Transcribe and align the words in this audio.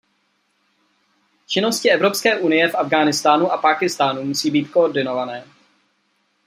Činnosti 1.45 1.89
Evropské 1.91 2.39
unie 2.39 2.69
v 2.69 2.75
Afghánistánu 2.75 3.51
a 3.51 3.57
Pákistánu 3.57 4.23
musí 4.23 4.51
být 4.51 4.65
koordinované. 4.71 5.43